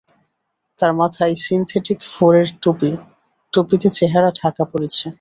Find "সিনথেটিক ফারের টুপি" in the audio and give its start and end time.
1.43-2.91